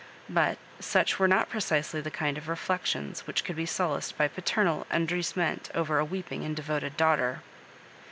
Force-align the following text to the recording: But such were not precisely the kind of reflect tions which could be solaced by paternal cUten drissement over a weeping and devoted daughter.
But 0.31 0.57
such 0.79 1.19
were 1.19 1.27
not 1.27 1.47
precisely 1.47 2.01
the 2.01 2.09
kind 2.09 2.35
of 2.35 2.47
reflect 2.47 2.87
tions 2.87 3.27
which 3.27 3.43
could 3.43 3.55
be 3.55 3.67
solaced 3.67 4.17
by 4.17 4.27
paternal 4.27 4.87
cUten 4.91 5.05
drissement 5.05 5.69
over 5.75 5.99
a 5.99 6.05
weeping 6.05 6.43
and 6.43 6.55
devoted 6.55 6.97
daughter. 6.97 7.43